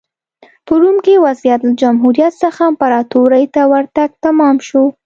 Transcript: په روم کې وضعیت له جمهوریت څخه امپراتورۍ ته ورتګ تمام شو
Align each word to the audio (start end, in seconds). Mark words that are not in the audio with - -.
په 0.65 0.73
روم 0.81 0.97
کې 1.05 1.23
وضعیت 1.25 1.61
له 1.67 1.73
جمهوریت 1.81 2.33
څخه 2.43 2.61
امپراتورۍ 2.71 3.45
ته 3.53 3.61
ورتګ 3.71 4.09
تمام 4.25 4.55
شو 4.67 4.83